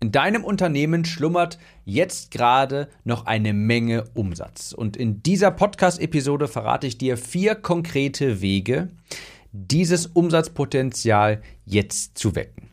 [0.00, 4.72] In deinem Unternehmen schlummert jetzt gerade noch eine Menge Umsatz.
[4.72, 8.90] Und in dieser Podcast-Episode verrate ich dir vier konkrete Wege,
[9.50, 12.70] dieses Umsatzpotenzial jetzt zu wecken.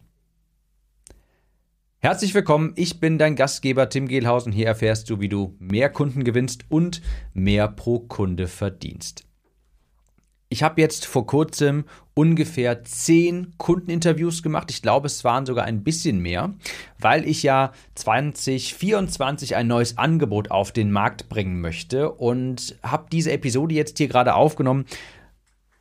[1.98, 4.52] Herzlich willkommen, ich bin dein Gastgeber Tim Gehlhausen.
[4.52, 7.02] Hier erfährst du, wie du mehr Kunden gewinnst und
[7.34, 9.26] mehr pro Kunde verdienst.
[10.50, 14.70] Ich habe jetzt vor kurzem ungefähr zehn Kundeninterviews gemacht.
[14.70, 16.54] Ich glaube, es waren sogar ein bisschen mehr,
[17.00, 23.32] weil ich ja 2024 ein neues Angebot auf den Markt bringen möchte und habe diese
[23.32, 24.86] Episode jetzt hier gerade aufgenommen,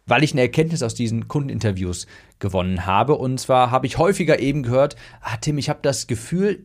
[0.06, 2.06] weil ich eine Erkenntnis aus diesen Kundeninterviews
[2.38, 3.16] gewonnen habe.
[3.16, 6.64] Und zwar habe ich häufiger eben gehört, ah, Tim, ich habe das Gefühl,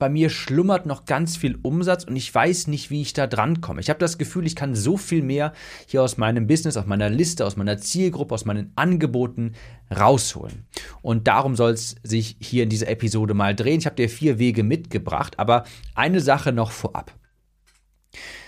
[0.00, 3.60] bei mir schlummert noch ganz viel Umsatz und ich weiß nicht, wie ich da dran
[3.60, 3.80] komme.
[3.80, 5.52] Ich habe das Gefühl, ich kann so viel mehr
[5.86, 9.52] hier aus meinem Business, aus meiner Liste, aus meiner Zielgruppe, aus meinen Angeboten
[9.94, 10.66] rausholen.
[11.02, 13.78] Und darum soll es sich hier in dieser Episode mal drehen.
[13.78, 15.64] Ich habe dir vier Wege mitgebracht, aber
[15.94, 17.14] eine Sache noch vorab.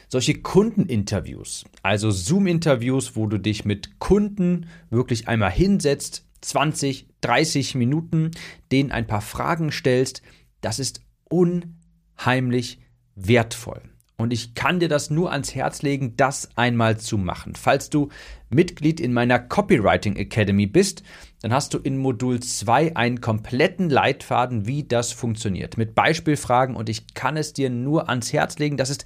[0.09, 8.31] Solche Kundeninterviews, also Zoom-Interviews, wo du dich mit Kunden wirklich einmal hinsetzt, 20, 30 Minuten,
[8.73, 10.23] denen ein paar Fragen stellst,
[10.61, 12.81] das ist unheimlich
[13.15, 13.83] wertvoll.
[14.17, 17.55] Und ich kann dir das nur ans Herz legen, das einmal zu machen.
[17.57, 18.09] Falls du
[18.51, 21.03] Mitglied in meiner Copywriting Academy bist,
[21.41, 25.77] dann hast du in Modul 2 einen kompletten Leitfaden, wie das funktioniert.
[25.77, 28.77] Mit Beispielfragen und ich kann es dir nur ans Herz legen.
[28.77, 29.05] Das ist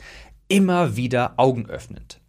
[0.48, 2.20] immer wieder augenöffnend.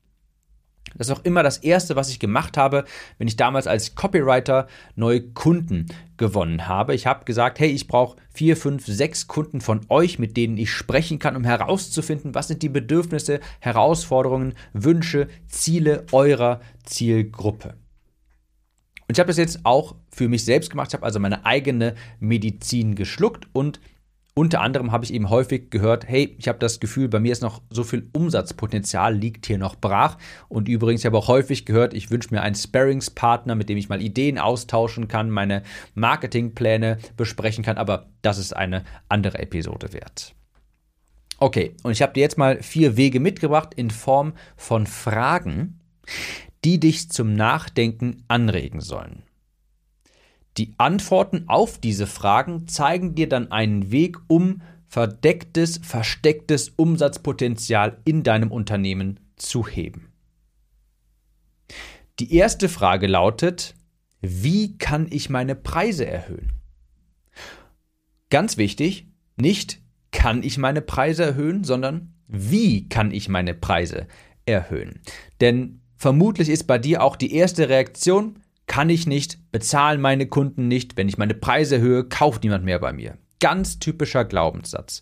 [0.97, 2.85] Das ist auch immer das Erste, was ich gemacht habe,
[3.17, 6.95] wenn ich damals als Copywriter neue Kunden gewonnen habe.
[6.95, 10.71] Ich habe gesagt, hey, ich brauche vier, fünf, sechs Kunden von euch, mit denen ich
[10.71, 17.75] sprechen kann, um herauszufinden, was sind die Bedürfnisse, Herausforderungen, Wünsche, Ziele eurer Zielgruppe.
[19.07, 20.89] Und ich habe das jetzt auch für mich selbst gemacht.
[20.89, 23.79] Ich habe also meine eigene Medizin geschluckt und
[24.37, 27.41] unter anderem habe ich eben häufig gehört, hey, ich habe das Gefühl, bei mir ist
[27.41, 30.19] noch so viel Umsatzpotenzial, liegt hier noch brach.
[30.47, 33.89] Und übrigens, ich habe auch häufig gehört, ich wünsche mir einen Sparringspartner, mit dem ich
[33.89, 35.63] mal Ideen austauschen kann, meine
[35.95, 40.35] Marketingpläne besprechen kann, aber das ist eine andere Episode wert.
[41.39, 45.79] Okay, und ich habe dir jetzt mal vier Wege mitgebracht in Form von Fragen,
[46.63, 49.23] die dich zum Nachdenken anregen sollen.
[50.57, 58.23] Die Antworten auf diese Fragen zeigen dir dann einen Weg, um verdecktes, verstecktes Umsatzpotenzial in
[58.23, 60.11] deinem Unternehmen zu heben.
[62.19, 63.75] Die erste Frage lautet,
[64.21, 66.53] wie kann ich meine Preise erhöhen?
[68.29, 69.79] Ganz wichtig, nicht
[70.11, 74.07] kann ich meine Preise erhöhen, sondern wie kann ich meine Preise
[74.45, 75.01] erhöhen?
[75.39, 80.67] Denn vermutlich ist bei dir auch die erste Reaktion, kann ich nicht, bezahlen meine Kunden
[80.67, 83.17] nicht, wenn ich meine Preise erhöhe, kauft niemand mehr bei mir.
[83.39, 85.01] Ganz typischer Glaubenssatz.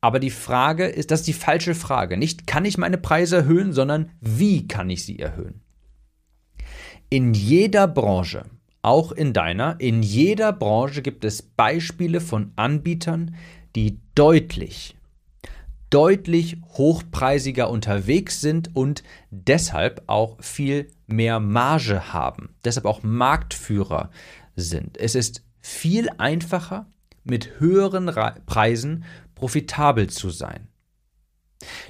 [0.00, 2.16] Aber die Frage ist, das ist die falsche Frage.
[2.16, 5.60] Nicht kann ich meine Preise erhöhen, sondern wie kann ich sie erhöhen?
[7.08, 8.44] In jeder Branche,
[8.82, 13.34] auch in deiner, in jeder Branche gibt es Beispiele von Anbietern,
[13.76, 14.96] die deutlich,
[15.94, 24.10] deutlich hochpreisiger unterwegs sind und deshalb auch viel mehr Marge haben, deshalb auch Marktführer
[24.56, 24.98] sind.
[24.98, 26.88] Es ist viel einfacher,
[27.22, 28.10] mit höheren
[28.44, 29.04] Preisen
[29.36, 30.66] profitabel zu sein.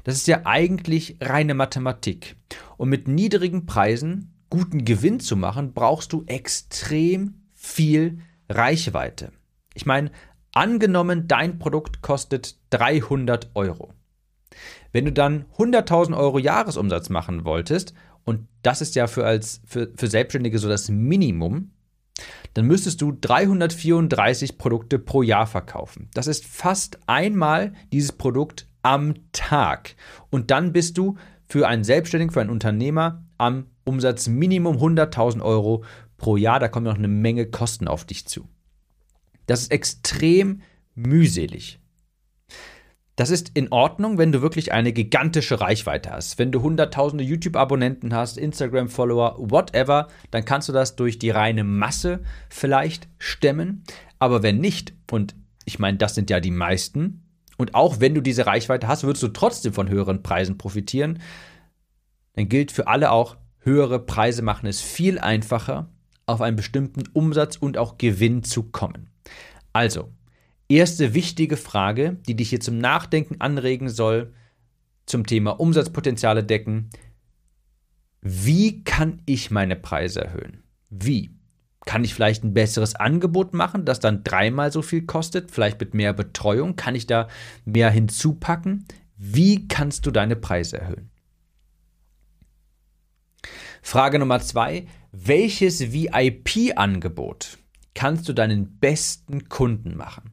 [0.04, 2.36] Das ist ja eigentlich reine Mathematik.
[2.76, 8.18] Und mit niedrigen Preisen guten Gewinn zu machen, brauchst du extrem viel
[8.50, 9.32] Reichweite.
[9.72, 10.10] Ich meine,
[10.54, 13.92] Angenommen, dein Produkt kostet 300 Euro.
[14.92, 17.92] Wenn du dann 100.000 Euro Jahresumsatz machen wolltest,
[18.24, 21.72] und das ist ja für, als, für, für Selbstständige so das Minimum,
[22.54, 26.08] dann müsstest du 334 Produkte pro Jahr verkaufen.
[26.14, 29.96] Das ist fast einmal dieses Produkt am Tag.
[30.30, 31.16] Und dann bist du
[31.48, 35.84] für einen Selbstständigen, für einen Unternehmer am Umsatzminimum 100.000 Euro
[36.16, 36.60] pro Jahr.
[36.60, 38.48] Da kommen noch eine Menge Kosten auf dich zu.
[39.46, 40.62] Das ist extrem
[40.94, 41.78] mühselig.
[43.16, 46.38] Das ist in Ordnung, wenn du wirklich eine gigantische Reichweite hast.
[46.38, 52.20] Wenn du hunderttausende YouTube-Abonnenten hast, Instagram-Follower, whatever, dann kannst du das durch die reine Masse
[52.48, 53.84] vielleicht stemmen.
[54.18, 57.22] Aber wenn nicht, und ich meine, das sind ja die meisten,
[57.56, 61.20] und auch wenn du diese Reichweite hast, würdest du trotzdem von höheren Preisen profitieren,
[62.32, 65.88] dann gilt für alle auch, höhere Preise machen es viel einfacher,
[66.26, 69.10] auf einen bestimmten Umsatz und auch Gewinn zu kommen.
[69.72, 70.12] Also,
[70.68, 74.32] erste wichtige Frage, die dich hier zum Nachdenken anregen soll,
[75.06, 76.90] zum Thema Umsatzpotenziale decken.
[78.22, 80.62] Wie kann ich meine Preise erhöhen?
[80.90, 81.30] Wie?
[81.84, 85.92] Kann ich vielleicht ein besseres Angebot machen, das dann dreimal so viel kostet, vielleicht mit
[85.92, 86.76] mehr Betreuung?
[86.76, 87.28] Kann ich da
[87.66, 88.86] mehr hinzupacken?
[89.16, 91.10] Wie kannst du deine Preise erhöhen?
[93.82, 97.58] Frage Nummer zwei, welches VIP-Angebot
[97.94, 100.32] kannst du deinen besten Kunden machen?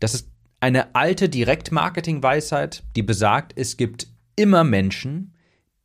[0.00, 5.34] Das ist eine alte Direktmarketing-Weisheit, die besagt, es gibt immer Menschen,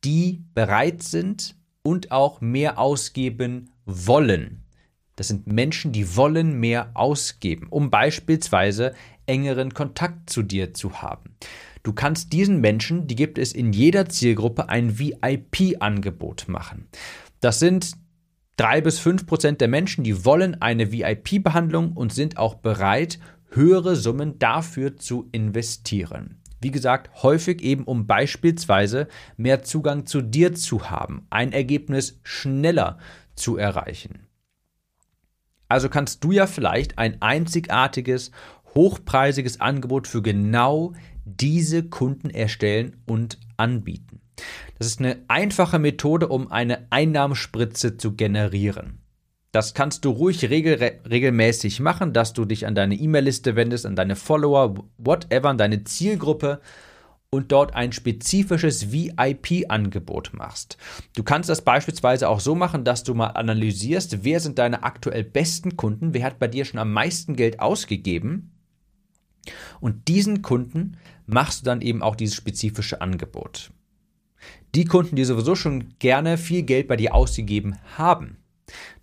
[0.04, 4.64] die bereit sind und auch mehr ausgeben wollen.
[5.16, 8.94] Das sind Menschen, die wollen mehr ausgeben, um beispielsweise
[9.26, 11.36] engeren Kontakt zu dir zu haben.
[11.88, 16.90] Du kannst diesen Menschen, die gibt es in jeder Zielgruppe, ein VIP-Angebot machen.
[17.40, 17.94] Das sind
[18.58, 23.20] drei bis fünf Prozent der Menschen, die wollen eine VIP-Behandlung und sind auch bereit,
[23.52, 26.42] höhere Summen dafür zu investieren.
[26.60, 29.08] Wie gesagt, häufig eben um beispielsweise
[29.38, 32.98] mehr Zugang zu dir zu haben, ein Ergebnis schneller
[33.34, 34.28] zu erreichen.
[35.70, 38.32] Also kannst du ja vielleicht ein einzigartiges,
[38.76, 40.92] hochpreisiges Angebot für genau
[41.28, 44.22] diese Kunden erstellen und anbieten.
[44.78, 49.00] Das ist eine einfache Methode, um eine Einnahmespritze zu generieren.
[49.52, 53.96] Das kannst du ruhig regel regelmäßig machen, dass du dich an deine E-Mail-Liste wendest, an
[53.96, 56.62] deine Follower, whatever, an deine Zielgruppe
[57.30, 60.78] und dort ein spezifisches VIP-Angebot machst.
[61.16, 65.24] Du kannst das beispielsweise auch so machen, dass du mal analysierst, wer sind deine aktuell
[65.24, 68.52] besten Kunden, wer hat bei dir schon am meisten Geld ausgegeben
[69.80, 70.98] und diesen Kunden
[71.28, 73.72] machst du dann eben auch dieses spezifische Angebot.
[74.74, 78.38] Die Kunden, die sowieso schon gerne viel Geld bei dir ausgegeben haben,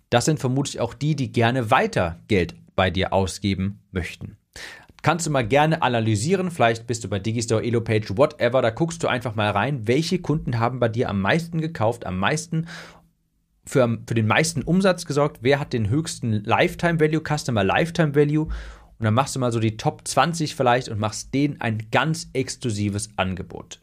[0.09, 4.37] das sind vermutlich auch die, die gerne weiter Geld bei dir ausgeben möchten.
[5.01, 9.07] Kannst du mal gerne analysieren, vielleicht bist du bei Digistore, Elopage, whatever, da guckst du
[9.07, 12.67] einfach mal rein, welche Kunden haben bei dir am meisten gekauft, am meisten
[13.67, 18.47] für, für den meisten Umsatz gesorgt, wer hat den höchsten Lifetime Value, Customer Lifetime Value
[18.99, 22.29] und dann machst du mal so die Top 20 vielleicht und machst denen ein ganz
[22.33, 23.81] exklusives Angebot.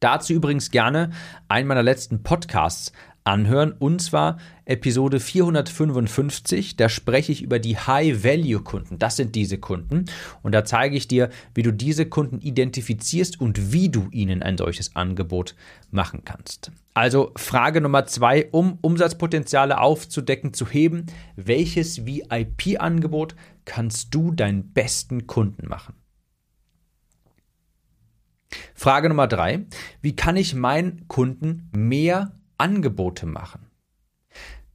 [0.00, 1.10] Dazu übrigens gerne
[1.48, 2.92] einen meiner letzten Podcasts
[3.24, 6.76] anhören und zwar Episode 455.
[6.76, 8.98] Da spreche ich über die High-Value-Kunden.
[8.98, 10.06] Das sind diese Kunden
[10.42, 14.58] und da zeige ich dir, wie du diese Kunden identifizierst und wie du ihnen ein
[14.58, 15.54] solches Angebot
[15.90, 16.72] machen kannst.
[16.94, 21.06] Also Frage Nummer zwei, um Umsatzpotenziale aufzudecken, zu heben,
[21.36, 23.34] welches VIP-Angebot
[23.64, 25.94] kannst du deinen besten Kunden machen?
[28.74, 29.66] Frage Nummer drei,
[30.02, 33.70] wie kann ich meinen Kunden mehr Angebote machen?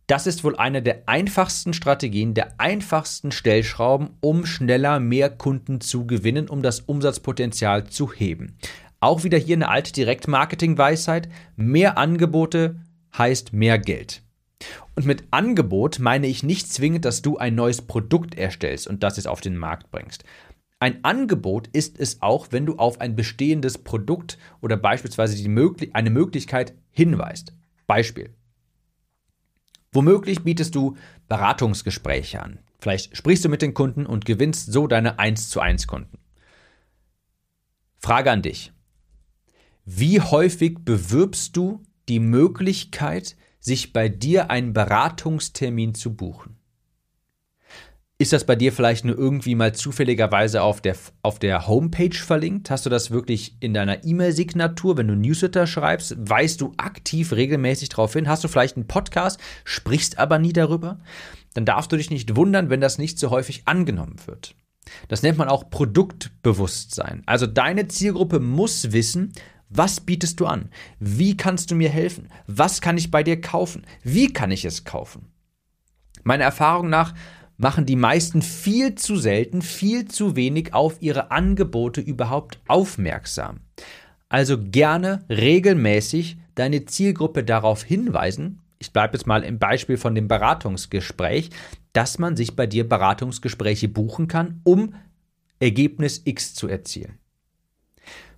[0.07, 6.05] Das ist wohl eine der einfachsten Strategien, der einfachsten Stellschrauben, um schneller mehr Kunden zu
[6.05, 8.57] gewinnen, um das Umsatzpotenzial zu heben.
[8.99, 11.29] Auch wieder hier eine alte Direktmarketing-Weisheit.
[11.55, 12.79] Mehr Angebote
[13.17, 14.21] heißt mehr Geld.
[14.95, 19.17] Und mit Angebot meine ich nicht zwingend, dass du ein neues Produkt erstellst und das
[19.17, 20.23] es auf den Markt bringst.
[20.79, 26.09] Ein Angebot ist es auch, wenn du auf ein bestehendes Produkt oder beispielsweise Möglich eine
[26.09, 27.53] Möglichkeit hinweist.
[27.87, 28.33] Beispiel.
[29.91, 30.97] Womöglich bietest du
[31.27, 32.59] Beratungsgespräche an.
[32.79, 36.19] Vielleicht sprichst du mit den Kunden und gewinnst so deine 1 zu 1 Kunden.
[37.97, 38.71] Frage an dich.
[39.85, 46.57] Wie häufig bewirbst du die Möglichkeit, sich bei dir einen Beratungstermin zu buchen?
[48.17, 52.69] Ist das bei dir vielleicht nur irgendwie mal zufälligerweise auf der, auf der Homepage verlinkt?
[52.69, 56.15] Hast du das wirklich in deiner E-Mail-Signatur, wenn du Newsletter schreibst?
[56.17, 58.29] Weißt du aktiv regelmäßig darauf hin?
[58.29, 60.99] Hast du vielleicht einen Podcast, sprichst aber nie darüber?
[61.55, 64.55] Dann darfst du dich nicht wundern, wenn das nicht so häufig angenommen wird.
[65.09, 67.21] Das nennt man auch Produktbewusstsein.
[67.25, 69.33] Also deine Zielgruppe muss wissen,
[69.67, 70.69] was bietest du an?
[70.99, 72.29] Wie kannst du mir helfen?
[72.47, 73.85] Was kann ich bei dir kaufen?
[74.03, 75.33] Wie kann ich es kaufen?
[76.23, 77.13] Meiner Erfahrung nach
[77.57, 83.61] machen die meisten viel zu selten, viel zu wenig auf ihre Angebote überhaupt aufmerksam.
[84.29, 90.27] Also gerne regelmäßig deine Zielgruppe darauf hinweisen, ich bleibe jetzt mal im Beispiel von dem
[90.27, 91.49] Beratungsgespräch,
[91.93, 94.93] dass man sich bei dir Beratungsgespräche buchen kann, um
[95.59, 97.17] Ergebnis X zu erzielen.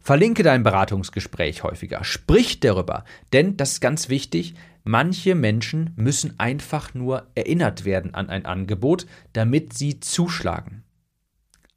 [0.07, 4.53] Verlinke dein Beratungsgespräch häufiger, sprich darüber, denn das ist ganz wichtig,
[4.85, 10.85] manche Menschen müssen einfach nur erinnert werden an ein Angebot, damit sie zuschlagen.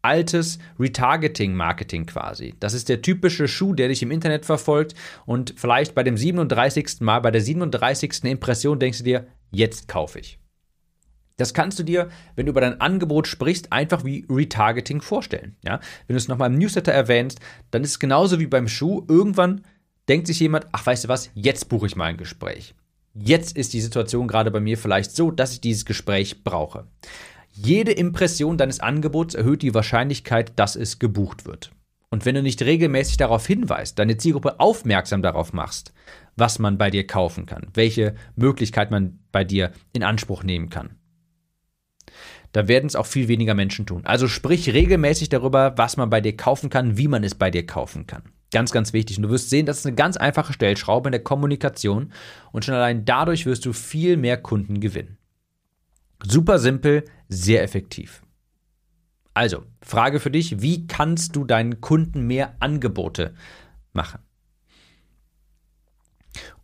[0.01, 2.55] Altes Retargeting-Marketing quasi.
[2.61, 4.95] Das ist der typische Schuh, der dich im Internet verfolgt
[5.27, 7.01] und vielleicht bei dem 37.
[7.01, 8.23] Mal, bei der 37.
[8.27, 10.39] Impression denkst du dir, jetzt kaufe ich.
[11.41, 15.57] Das kannst du dir, wenn du über dein Angebot sprichst, einfach wie Retargeting vorstellen.
[15.65, 15.81] Ja?
[16.07, 19.05] Wenn du es nochmal im Newsletter erwähnst, dann ist es genauso wie beim Schuh.
[19.09, 19.63] Irgendwann
[20.09, 22.75] denkt sich jemand, ach weißt du was, jetzt buche ich mal ein Gespräch.
[23.15, 26.87] jetzt ist die Situation gerade bei mir vielleicht so, dass ich dieses Gespräch brauche.
[27.53, 31.73] Jede Impression deines Angebots erhöht die Wahrscheinlichkeit, dass es gebucht wird.
[32.11, 35.93] Und wenn du nicht regelmäßig darauf hinweist, deine Zielgruppe aufmerksam darauf machst,
[36.37, 40.97] was man bei dir kaufen kann, welche Möglichkeit man bei dir in Anspruch nehmen kann,
[42.53, 44.05] da werden es auch viel weniger Menschen tun.
[44.05, 47.65] Also sprich regelmäßig darüber, was man bei dir kaufen kann, wie man es bei dir
[47.65, 48.23] kaufen kann.
[48.53, 49.19] Ganz, ganz wichtig.
[49.19, 52.13] Und du wirst sehen, das ist eine ganz einfache Stellschraube in der Kommunikation
[52.51, 55.19] und schon allein dadurch wirst du viel mehr Kunden gewinnen.
[56.23, 58.23] Super simpel, sehr effektiv.
[59.33, 63.35] Also, Frage für dich, wie kannst du deinen Kunden mehr Angebote
[63.93, 64.21] machen?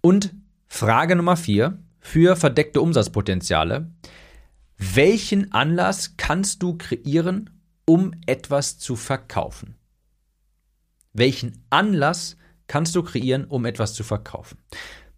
[0.01, 0.35] Und
[0.67, 3.91] Frage Nummer vier für verdeckte Umsatzpotenziale.
[4.79, 7.49] Welchen Anlass kannst du kreieren,
[7.87, 9.75] um etwas zu verkaufen?
[11.15, 14.59] Welchen Anlass kannst du kreieren, um etwas zu verkaufen?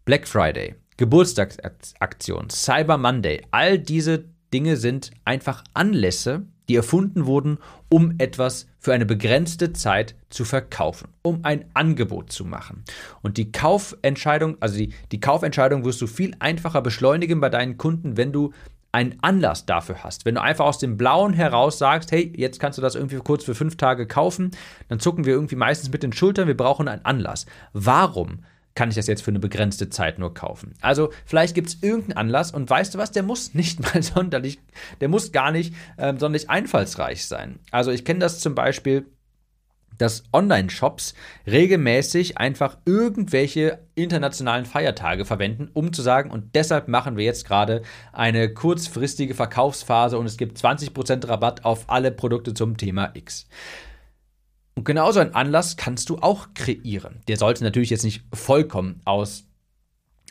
[0.04, 8.14] Black Friday, Geburtstagsaktion, Cyber Monday, all diese Dinge sind einfach Anlässe, die erfunden wurden, um
[8.18, 12.84] etwas für eine begrenzte Zeit zu verkaufen, um ein Angebot zu machen.
[13.22, 18.16] Und die Kaufentscheidung, also die, die Kaufentscheidung wirst du viel einfacher beschleunigen bei deinen Kunden,
[18.16, 18.52] wenn du
[18.92, 20.24] einen Anlass dafür hast.
[20.24, 23.44] Wenn du einfach aus dem Blauen heraus sagst, hey, jetzt kannst du das irgendwie kurz
[23.44, 24.50] für fünf Tage kaufen,
[24.88, 27.46] dann zucken wir irgendwie meistens mit den Schultern, wir brauchen einen Anlass.
[27.72, 28.40] Warum?
[28.78, 30.72] kann ich das jetzt für eine begrenzte Zeit nur kaufen.
[30.80, 34.60] Also vielleicht gibt es irgendeinen Anlass und weißt du was, der muss nicht mal sonderlich,
[35.00, 37.58] der muss gar nicht ähm, sonderlich einfallsreich sein.
[37.72, 39.06] Also ich kenne das zum Beispiel
[39.98, 41.14] dass Online-Shops
[41.46, 47.82] regelmäßig einfach irgendwelche internationalen Feiertage verwenden, um zu sagen, und deshalb machen wir jetzt gerade
[48.12, 53.48] eine kurzfristige Verkaufsphase und es gibt 20% Rabatt auf alle Produkte zum Thema X.
[54.74, 57.20] Und genauso einen Anlass kannst du auch kreieren.
[57.26, 59.47] Der sollte natürlich jetzt nicht vollkommen aus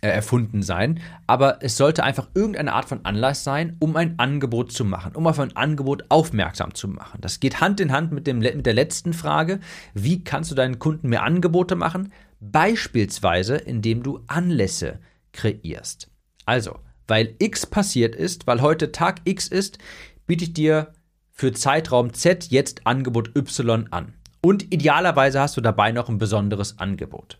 [0.01, 4.71] äh, erfunden sein, aber es sollte einfach irgendeine Art von Anlass sein, um ein Angebot
[4.71, 7.19] zu machen, um auf ein Angebot aufmerksam zu machen.
[7.21, 9.59] Das geht Hand in Hand mit, dem, mit der letzten Frage,
[9.95, 12.13] wie kannst du deinen Kunden mehr Angebote machen?
[12.39, 14.99] Beispielsweise, indem du Anlässe
[15.33, 16.11] kreierst.
[16.45, 16.77] Also,
[17.07, 19.79] weil X passiert ist, weil heute Tag X ist,
[20.27, 20.93] biete ich dir
[21.31, 24.13] für Zeitraum Z jetzt Angebot Y an.
[24.41, 27.39] Und idealerweise hast du dabei noch ein besonderes Angebot.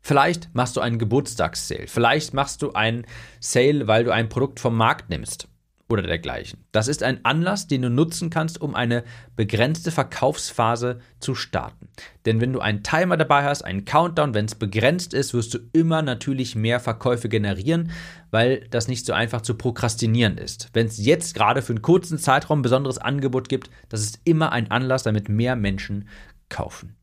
[0.00, 1.86] Vielleicht machst du einen Geburtstagssale.
[1.86, 3.06] Vielleicht machst du einen
[3.38, 5.48] Sale, weil du ein Produkt vom Markt nimmst
[5.90, 6.64] oder dergleichen.
[6.72, 9.04] Das ist ein Anlass, den du nutzen kannst, um eine
[9.36, 11.88] begrenzte Verkaufsphase zu starten.
[12.24, 15.58] Denn wenn du einen Timer dabei hast, einen Countdown, wenn es begrenzt ist, wirst du
[15.72, 17.90] immer natürlich mehr Verkäufe generieren,
[18.30, 20.70] weil das nicht so einfach zu prokrastinieren ist.
[20.72, 24.52] Wenn es jetzt gerade für einen kurzen Zeitraum ein besonderes Angebot gibt, das ist immer
[24.52, 26.08] ein Anlass, damit mehr Menschen
[26.48, 26.96] kaufen.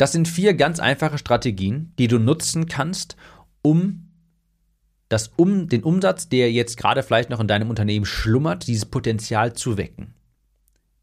[0.00, 3.16] Das sind vier ganz einfache Strategien, die du nutzen kannst,
[3.60, 4.08] um
[5.10, 9.52] das um den Umsatz, der jetzt gerade vielleicht noch in deinem Unternehmen schlummert, dieses Potenzial
[9.52, 10.14] zu wecken.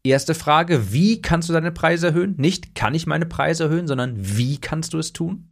[0.02, 2.34] Erste Frage, wie kannst du deine Preise erhöhen?
[2.38, 5.48] Nicht kann ich meine Preise erhöhen, sondern wie kannst du es tun?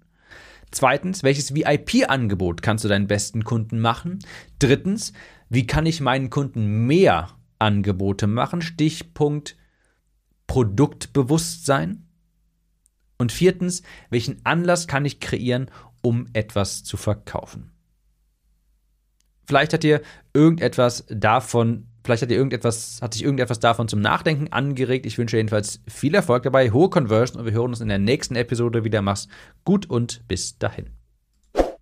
[0.73, 4.19] Zweitens, welches VIP-Angebot kannst du deinen besten Kunden machen?
[4.59, 5.13] Drittens,
[5.51, 7.29] wie kann ich meinen Kunden mehr
[7.61, 8.61] Angebote machen?
[8.61, 9.57] Stichpunkt
[10.49, 12.06] Produktbewusstsein.
[13.19, 15.71] Und viertens, welchen Anlass kann ich kreieren,
[16.03, 17.73] um etwas zu verkaufen?
[19.47, 20.03] Vielleicht hat dir
[20.35, 25.07] irgendetwas davon, vielleicht hat dir irgendetwas, hat sich irgendetwas davon zum Nachdenken angeregt.
[25.07, 28.35] Ich wünsche jedenfalls viel Erfolg dabei, hohe Conversion und wir hören uns in der nächsten
[28.35, 29.03] Episode wieder.
[29.03, 29.29] Mach's
[29.65, 30.91] gut und bis dahin.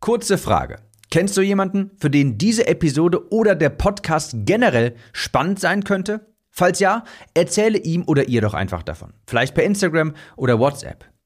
[0.01, 0.77] Kurze Frage.
[1.11, 6.27] Kennst du jemanden, für den diese Episode oder der Podcast generell spannend sein könnte?
[6.51, 9.15] Falls ja, erzähle ihm oder ihr doch einfach davon.
[9.27, 11.14] Vielleicht per Instagram oder WhatsApp.